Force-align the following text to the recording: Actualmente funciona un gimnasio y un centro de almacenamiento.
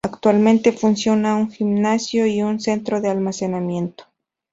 Actualmente 0.03 0.71
funciona 0.71 1.35
un 1.35 1.51
gimnasio 1.51 2.25
y 2.25 2.41
un 2.41 2.59
centro 2.59 3.01
de 3.01 3.09
almacenamiento. 3.09 4.05